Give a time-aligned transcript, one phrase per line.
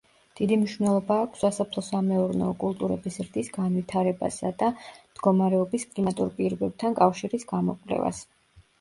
[0.37, 8.29] დიდი მნიშვნელობა აქვს სასოფლო-სამეურნეო კულტურების ზრდის განვითარებასა და მდგომარეობის კლიმატურ პირობებთან კავშირის გამოკვლევას.